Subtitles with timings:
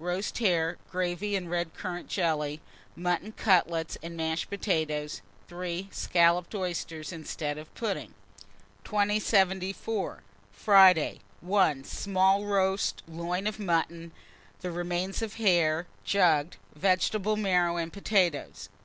[0.00, 2.60] Roast hare, gravy, and red currant jelly;
[2.96, 5.22] mutton cutlets and mashed potatoes.
[5.46, 5.88] 3.
[5.92, 8.12] Scalloped oysters, instead of pudding.
[8.82, 10.24] 2074.
[10.50, 11.20] Friday.
[11.40, 11.84] 1.
[11.84, 14.10] Small roast loin of mutton;
[14.60, 18.68] the remains of hare, jugged; vegetable marrow and potatoes.